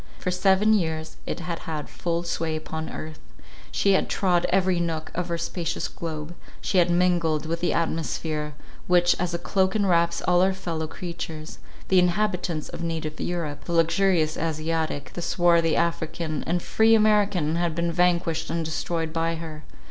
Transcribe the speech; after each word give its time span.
For 0.17 0.31
seven 0.31 0.73
years 0.73 1.17
it 1.27 1.41
had 1.41 1.59
had 1.59 1.87
full 1.87 2.23
sway 2.23 2.55
upon 2.55 2.89
earth; 2.89 3.19
she 3.71 3.91
had 3.91 4.09
trod 4.09 4.47
every 4.49 4.79
nook 4.79 5.11
of 5.13 5.29
our 5.29 5.37
spacious 5.37 5.87
globe; 5.87 6.33
she 6.59 6.79
had 6.79 6.89
mingled 6.89 7.45
with 7.45 7.59
the 7.59 7.71
atmosphere, 7.71 8.55
which 8.87 9.15
as 9.19 9.35
a 9.35 9.37
cloak 9.37 9.75
enwraps 9.75 10.19
all 10.23 10.41
our 10.41 10.53
fellow 10.55 10.87
creatures—the 10.87 11.99
inhabitants 11.99 12.67
of 12.67 12.81
native 12.81 13.19
Europe—the 13.19 13.71
luxurious 13.71 14.37
Asiatic—the 14.37 15.21
swarthy 15.21 15.75
African 15.75 16.43
and 16.45 16.63
free 16.63 16.95
American 16.95 17.57
had 17.57 17.75
been 17.75 17.91
vanquished 17.91 18.49
and 18.49 18.65
destroyed 18.65 19.13
by 19.13 19.35
her. 19.35 19.63